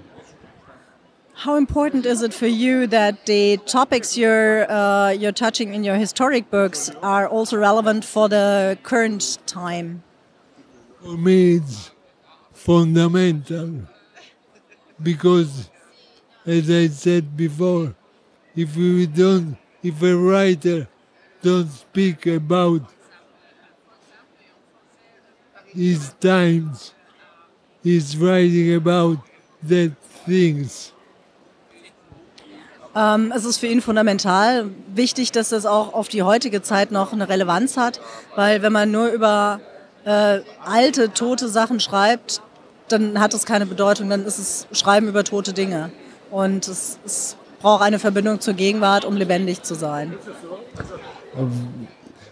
How 1.45 1.57
important 1.57 2.05
is 2.05 2.21
it 2.21 2.35
for 2.35 2.49
you 2.49 2.87
that 2.89 3.27
the 3.27 3.59
topics 3.65 4.15
you're 4.15 4.67
uh, 4.69 5.11
you're 5.11 5.33
touching 5.33 5.73
in 5.73 5.83
your 5.83 5.97
historic 5.97 6.51
books 6.51 6.91
are 7.01 7.27
also 7.27 7.57
relevant 7.57 8.05
for 8.05 8.29
the 8.29 8.77
current 8.83 9.39
time? 9.47 10.03
For 11.03 11.17
me, 11.17 11.57
it's 11.57 11.93
fundamental 12.53 13.89
because 15.03 15.70
as 16.50 16.69
I 16.69 16.88
said 16.88 17.37
before, 17.37 17.95
if 18.57 18.76
we 18.76 19.07
don't, 19.07 19.57
if 19.83 20.02
a 20.02 20.16
writer 20.16 20.88
don't 21.42 21.71
speak 21.71 22.26
about 22.26 22.83
his 25.66 26.12
times, 26.21 26.92
he's 27.85 28.16
writing 28.16 28.75
about 28.75 29.19
dead 29.62 29.95
things. 30.26 30.92
Ähm, 32.97 33.32
es 33.32 33.45
ist 33.45 33.58
für 33.58 33.69
ihn 33.69 33.80
fundamental 33.80 34.69
wichtig, 34.93 35.30
dass 35.30 35.50
das 35.50 35.65
auch 35.65 35.95
auf 35.95 36.08
die 36.08 36.25
heutige 36.25 36.60
Zeit 36.63 36.91
noch 36.91 37.13
eine 37.13 37.28
Relevanz 37.28 37.76
hat, 37.76 38.00
weil 38.34 38.63
wenn 38.63 38.73
man 38.73 38.91
nur 38.91 39.10
über 39.13 39.60
äh, 40.04 40.41
alte, 40.65 41.13
tote 41.13 41.49
Sachen 41.49 41.78
schreibt, 41.78 42.43
dann 42.89 43.21
hat 43.21 43.32
es 43.32 43.47
keine 43.47 43.67
Bedeutung, 43.67 44.10
dann 44.10 44.25
ist 44.25 44.39
es 44.39 44.67
Schreiben 44.73 45.06
über 45.06 45.23
tote 45.23 45.52
Dinge. 45.52 45.93
Und 46.30 46.69
es, 46.69 46.99
es 47.04 47.36
braucht 47.60 47.82
eine 47.82 47.99
Verbindung 47.99 48.40
zur 48.40 48.54
Gegenwart, 48.54 49.04
um 49.04 49.16
lebendig 49.16 49.62
zu 49.62 49.75
sein. 49.75 50.14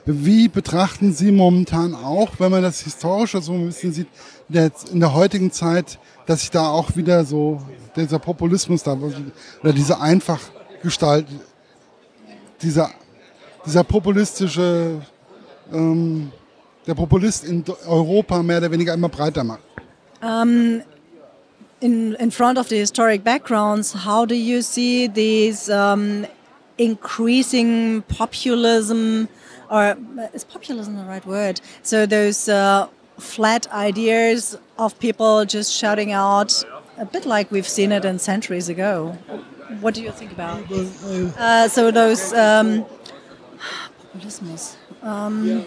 Wie 0.07 0.49
betrachten 0.49 1.13
Sie 1.13 1.31
momentan 1.33 1.95
auch, 1.95 2.31
wenn 2.39 2.51
man 2.51 2.63
das 2.63 2.81
Historische 2.81 3.43
so 3.43 3.53
ein 3.53 3.67
bisschen 3.67 3.93
sieht, 3.93 4.09
in 4.49 5.01
der 5.01 5.13
heutigen 5.13 5.53
Zeit, 5.53 5.99
dass 6.27 6.41
sich 6.41 6.51
da 6.51 6.69
auch 6.71 6.97
wieder 6.97 7.25
so 7.25 7.61
dieser 7.95 8.19
Populismus 8.19 8.83
da, 8.83 8.97
oder 9.63 9.73
diese 9.73 10.01
Einfachgestalt, 10.01 11.27
dieser, 12.63 12.91
dieser 13.67 13.85
populistische, 13.85 15.03
ähm, 15.73 16.33
der 16.87 16.95
Populist 16.95 17.45
in 17.45 17.63
Europa 17.87 18.43
mehr 18.43 18.59
oder 18.59 18.71
weniger 18.71 18.95
immer 18.95 19.11
breiter 19.11 19.45
macht? 19.45 19.61
Um, 20.23 20.81
in, 21.81 22.17
in 22.17 22.31
front 22.31 22.59
of 22.59 22.69
the 22.69 22.77
historic 22.77 23.23
backgrounds, 23.23 23.93
how 23.93 24.25
do 24.25 24.35
you 24.35 24.63
see 24.63 25.07
these 25.07 25.71
um, 25.71 26.27
increasing 26.77 28.03
populism, 28.03 29.29
or 29.71 29.97
is 30.33 30.45
populism 30.45 30.97
the 30.97 31.05
right 31.05 31.25
word? 31.27 31.61
So 31.83 32.07
those 32.07 32.49
uh, 32.49 32.89
flat 33.19 33.71
ideas 33.73 34.59
of 34.79 34.99
people 34.99 35.45
just 35.45 35.73
shouting 35.73 36.13
out, 36.13 36.65
a 36.97 37.05
bit 37.05 37.27
like 37.27 37.51
we've 37.51 37.69
seen 37.69 37.93
it 37.93 38.05
in 38.05 38.19
centuries 38.19 38.69
ago. 38.69 39.17
What 39.81 39.95
do 39.95 40.03
you 40.03 40.11
think 40.11 40.33
about? 40.33 40.63
Uh, 40.71 41.69
so 41.69 41.91
those 41.91 42.33
um, 42.33 42.87
um, 45.03 45.65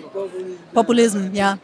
populism, 0.73 1.33
yeah. 1.33 1.57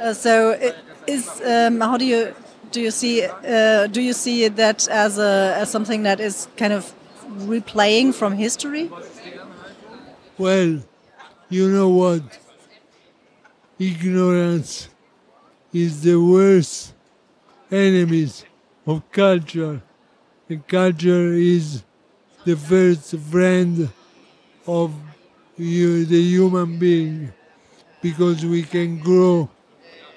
Uh, 0.00 0.12
so 0.12 0.50
it 0.50 0.76
is 1.06 1.40
um, 1.44 1.80
how 1.80 1.96
do 1.96 2.04
you 2.04 2.34
do 2.70 2.80
you 2.80 2.90
see 2.90 3.24
uh, 3.24 3.86
do 3.86 4.00
you 4.00 4.12
see 4.12 4.48
that 4.48 4.88
as 4.88 5.18
a 5.18 5.54
as 5.56 5.70
something 5.70 6.02
that 6.02 6.20
is 6.20 6.48
kind 6.56 6.72
of 6.72 6.92
replaying 7.46 8.14
from 8.14 8.36
history? 8.36 8.90
Well, 10.38 10.80
you 11.48 11.70
know 11.70 11.88
what? 11.88 12.22
Ignorance 13.78 14.88
is 15.72 16.02
the 16.02 16.16
worst 16.16 16.94
enemies 17.70 18.44
of 18.86 19.02
culture. 19.10 19.82
And 20.48 20.66
culture 20.66 21.32
is 21.32 21.82
the 22.44 22.56
first 22.56 23.16
friend 23.18 23.90
of 24.66 24.94
you, 25.56 26.04
the 26.04 26.22
human 26.22 26.78
being, 26.78 27.32
because 28.00 28.44
we 28.44 28.62
can 28.62 28.98
grow, 28.98 29.48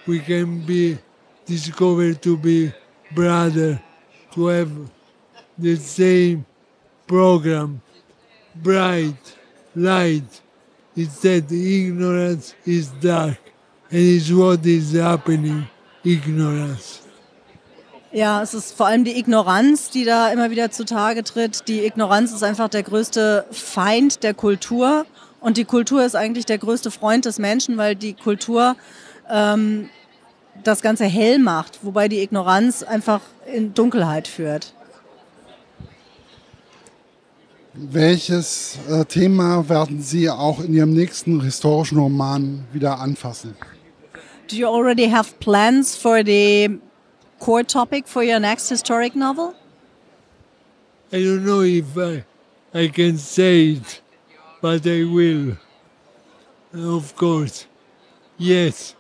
we 0.05 0.19
can 0.19 0.65
be 0.65 0.99
discovered 1.49 2.21
to 2.21 2.37
be 2.37 2.71
brother, 3.11 3.81
to 4.31 4.45
have 4.47 4.71
the 5.57 5.75
same 5.75 6.45
program, 7.07 7.81
bright, 8.55 9.17
light. 9.75 10.41
Instead, 10.95 11.51
ignorance 11.51 12.53
is 12.65 12.89
dark, 13.01 13.39
and 13.89 13.99
is 13.99 14.31
what 14.31 14.65
is 14.65 14.93
happening, 14.93 15.67
ignorance. 16.03 17.01
Ja, 18.11 18.41
es 18.41 18.55
ist 18.55 18.75
vor 18.75 18.87
allem 18.87 19.03
die 19.03 19.19
Ignoranz, 19.19 19.91
die 19.91 20.03
da 20.03 20.31
immer 20.31 20.49
wieder 20.49 20.71
zutage 20.71 21.23
tritt. 21.23 21.67
Die 21.67 21.85
Ignoranz 21.85 22.31
ist 22.31 22.43
einfach 22.43 22.67
der 22.67 22.81
größte 22.81 23.45
Feind 23.51 24.23
der 24.23 24.33
Kultur. 24.33 25.05
Und 25.39 25.57
die 25.57 25.65
Kultur 25.65 26.03
ist 26.03 26.15
eigentlich 26.15 26.47
der 26.47 26.57
größte 26.57 26.89
Freund 26.89 27.25
des 27.25 27.37
Menschen, 27.37 27.77
weil 27.77 27.95
die 27.95 28.13
Kultur 28.13 28.75
ähm, 29.29 29.89
das 30.63 30.81
Ganze 30.81 31.05
hell 31.05 31.39
macht, 31.39 31.79
wobei 31.83 32.07
die 32.07 32.21
Ignoranz 32.21 32.83
einfach 32.83 33.21
in 33.51 33.73
Dunkelheit 33.73 34.27
führt. 34.27 34.73
Welches 37.73 38.77
äh, 38.89 39.05
Thema 39.05 39.69
werden 39.69 40.01
Sie 40.01 40.29
auch 40.29 40.59
in 40.59 40.73
Ihrem 40.73 40.93
nächsten 40.93 41.41
historischen 41.41 41.97
Roman 41.97 42.65
wieder 42.73 42.99
anfassen? 42.99 43.55
Do 44.49 44.55
you 44.55 44.67
already 44.67 45.09
have 45.09 45.35
plans 45.39 45.95
for 45.95 46.23
the 46.25 46.79
core 47.39 47.63
topic 47.63 48.07
for 48.07 48.23
your 48.23 48.39
next 48.39 48.69
historic 48.69 49.15
novel? 49.15 49.53
I 51.11 51.17
don't 51.17 51.45
know 51.45 51.61
if 51.61 51.95
I, 51.95 52.23
I 52.73 52.89
can 52.89 53.17
say 53.17 53.73
it, 53.73 54.01
but 54.61 54.85
I 54.85 55.03
will. 55.03 55.57
Of 56.73 57.15
course. 57.15 57.65
Yes, 58.37 58.95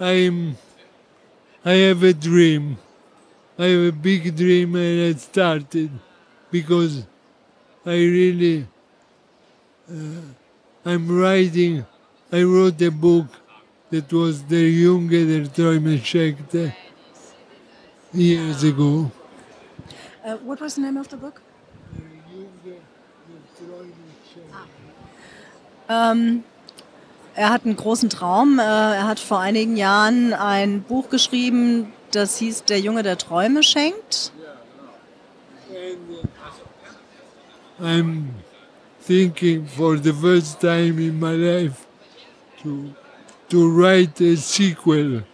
I'm 0.00 0.56
I 1.66 1.72
have 1.88 2.04
a 2.04 2.12
dream. 2.12 2.78
I 3.58 3.64
have 3.64 3.88
a 3.88 3.90
big 3.90 4.36
dream 4.36 4.76
and 4.76 5.16
I 5.16 5.18
started 5.18 5.90
because 6.48 7.02
I 7.84 7.96
really, 7.96 8.68
uh, 9.90 10.20
I'm 10.84 11.20
writing, 11.20 11.84
I 12.30 12.44
wrote 12.44 12.80
a 12.82 12.90
book 12.92 13.26
that 13.90 14.12
was 14.12 14.42
der 14.42 14.70
Junge, 14.70 15.26
der 15.26 15.46
Träume 15.48 16.72
years 18.12 18.62
ago. 18.62 19.10
Uh, 20.24 20.36
what 20.44 20.60
was 20.60 20.76
the 20.76 20.82
name 20.82 20.96
of 20.96 21.08
the 21.08 21.16
book? 21.16 21.42
Er 27.36 27.50
hat 27.50 27.64
einen 27.64 27.76
großen 27.76 28.08
Traum. 28.08 28.58
Äh, 28.58 28.62
er 28.62 29.06
hat 29.06 29.20
vor 29.20 29.38
einigen 29.38 29.76
Jahren 29.76 30.32
ein 30.32 30.82
Buch 30.82 31.10
geschrieben, 31.10 31.92
das 32.10 32.38
hieß 32.38 32.64
Der 32.64 32.80
Junge, 32.80 33.02
der 33.02 33.18
Träume 33.18 33.62
schenkt. 33.62 34.32
I'm 37.78 38.28
thinking 39.06 39.66
for 39.66 39.98
the 39.98 40.12
first 40.12 40.60
time 40.60 40.98
in 40.98 41.20
my 41.20 41.34
life 41.34 41.84
to, 42.62 42.94
to 43.50 43.68
write 43.68 44.18
a 44.24 44.34
sequel. 44.34 45.24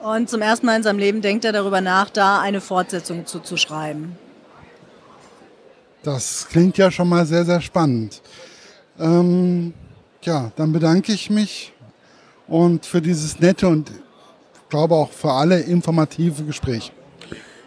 Und 0.00 0.28
zum 0.28 0.42
ersten 0.42 0.66
Mal 0.66 0.76
in 0.76 0.82
seinem 0.82 0.98
Leben 0.98 1.22
denkt 1.22 1.46
er 1.46 1.52
darüber 1.52 1.80
nach, 1.80 2.10
da 2.10 2.40
eine 2.40 2.60
Fortsetzung 2.60 3.24
zuzuschreiben. 3.24 4.18
Das 6.02 6.46
klingt 6.50 6.76
ja 6.76 6.90
schon 6.90 7.08
mal 7.08 7.24
sehr, 7.24 7.46
sehr 7.46 7.62
spannend. 7.62 8.20
Ähm, 9.00 9.72
ja, 10.24 10.52
dann 10.56 10.72
bedanke 10.72 11.12
ich 11.12 11.30
mich 11.30 11.72
und 12.48 12.86
für 12.86 13.00
dieses 13.00 13.40
nette 13.40 13.68
und 13.68 13.90
glaube 14.68 14.94
auch 14.94 15.10
für 15.10 15.30
alle 15.30 15.60
informative 15.60 16.44
Gespräch. 16.44 16.92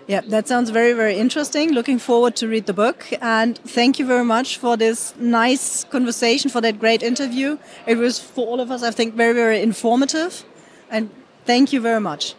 Yeah, 0.10 0.22
that 0.30 0.48
sounds 0.48 0.72
very, 0.72 0.93
very 0.93 1.20
interesting. 1.20 1.74
Looking 1.74 2.00
forward 2.00 2.38
to 2.38 2.48
read 2.48 2.65
the 2.65 2.74
book. 2.74 3.06
And 3.20 3.60
thank 3.65 4.00
you 4.00 4.08
very 4.08 4.24
much 4.24 4.58
for 4.58 4.78
this 4.78 5.13
nice 5.20 5.86
conversation, 5.89 6.50
for 6.50 6.62
that 6.62 6.80
great 6.80 7.04
interview. 7.04 7.58
It 7.86 7.98
was, 7.98 8.17
for 8.17 8.48
all 8.48 8.62
of 8.62 8.72
us, 8.72 8.84
I 8.84 8.91
think, 8.91 9.15
very, 9.15 9.34
very 9.34 9.62
informative. 9.62 10.46
And 10.89 11.10
thank 11.46 11.74
you 11.74 11.82
very 11.82 12.00
much. 12.00 12.36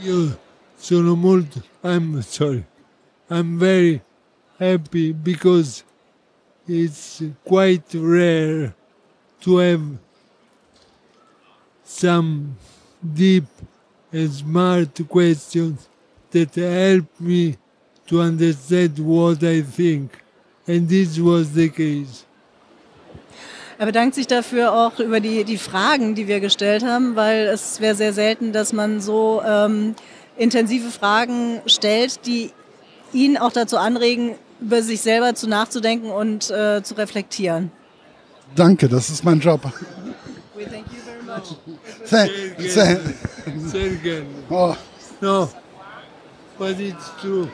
Io 0.00 0.38
sono 0.78 1.16
molto, 1.16 1.60
I'm 1.82 2.22
sorry, 2.22 2.64
I'm 3.28 3.58
very 3.58 4.00
happy 4.60 5.12
because 5.12 5.82
it's 6.68 7.20
quite 7.44 7.92
rare 7.94 8.74
to 9.40 9.58
have 9.58 9.82
some 11.84 12.56
deep 13.02 13.46
and 14.12 14.30
smart 14.32 15.08
questions 15.08 15.88
that 16.30 16.54
help 16.54 17.06
me 17.20 17.56
to 18.06 18.20
understand 18.20 18.98
what 18.98 19.42
I 19.42 19.62
think. 19.62 20.10
And 20.66 20.88
this 20.88 21.18
was 21.18 21.52
the 21.52 21.68
case. 21.68 22.24
Er 23.80 23.86
bedankt 23.86 24.16
sich 24.16 24.26
dafür 24.26 24.72
auch 24.72 24.98
über 24.98 25.20
die, 25.20 25.44
die 25.44 25.56
Fragen, 25.56 26.16
die 26.16 26.26
wir 26.26 26.40
gestellt 26.40 26.84
haben, 26.84 27.14
weil 27.14 27.46
es 27.46 27.80
wäre 27.80 27.94
sehr 27.94 28.12
selten, 28.12 28.52
dass 28.52 28.72
man 28.72 29.00
so 29.00 29.40
ähm, 29.46 29.94
intensive 30.36 30.90
Fragen 30.90 31.60
stellt, 31.66 32.26
die 32.26 32.50
ihn 33.12 33.38
auch 33.38 33.52
dazu 33.52 33.78
anregen, 33.78 34.34
über 34.60 34.82
sich 34.82 35.00
selber 35.00 35.34
zu 35.34 35.48
nachzudenken 35.48 36.10
und 36.10 36.50
äh, 36.50 36.82
zu 36.82 36.94
reflektieren. 36.94 37.70
Danke, 38.54 38.88
das 38.88 39.10
ist 39.10 39.24
mein 39.24 39.40
Job. 39.40 39.60
We 40.54 40.64
thank 40.64 40.86
you 40.92 41.00
very 41.04 41.22
much. 41.22 41.56
Sehr, 42.04 42.28
sehr, 42.58 43.00
Sehr 43.66 43.90
gerne. 43.96 44.26
oh. 44.50 44.74
No, 45.20 45.48
but 46.58 46.78
it's 46.78 47.10
true. 47.20 47.48